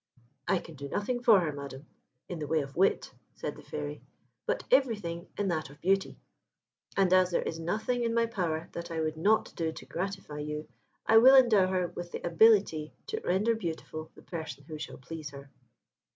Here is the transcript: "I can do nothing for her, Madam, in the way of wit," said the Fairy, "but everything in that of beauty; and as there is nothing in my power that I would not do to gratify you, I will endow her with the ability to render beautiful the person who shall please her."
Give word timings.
"I 0.47 0.57
can 0.57 0.73
do 0.73 0.89
nothing 0.89 1.21
for 1.21 1.41
her, 1.41 1.51
Madam, 1.51 1.85
in 2.27 2.39
the 2.39 2.47
way 2.47 2.61
of 2.61 2.75
wit," 2.75 3.13
said 3.35 3.55
the 3.55 3.61
Fairy, 3.61 4.01
"but 4.47 4.63
everything 4.71 5.27
in 5.37 5.47
that 5.49 5.69
of 5.69 5.79
beauty; 5.79 6.17
and 6.97 7.13
as 7.13 7.29
there 7.29 7.43
is 7.43 7.59
nothing 7.59 8.01
in 8.03 8.11
my 8.15 8.25
power 8.25 8.67
that 8.71 8.89
I 8.89 8.99
would 8.99 9.15
not 9.15 9.53
do 9.55 9.71
to 9.71 9.85
gratify 9.85 10.39
you, 10.39 10.67
I 11.05 11.17
will 11.19 11.35
endow 11.35 11.67
her 11.67 11.85
with 11.89 12.11
the 12.13 12.25
ability 12.25 12.95
to 13.05 13.21
render 13.23 13.53
beautiful 13.53 14.09
the 14.15 14.23
person 14.23 14.63
who 14.63 14.79
shall 14.79 14.97
please 14.97 15.29
her." 15.29 15.51